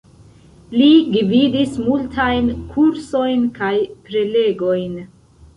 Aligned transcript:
Li 0.79 0.87
gvidis 1.15 1.75
multajn 1.89 2.49
kursojn 2.73 3.47
kaj 3.61 3.73
prelegojn. 4.09 4.99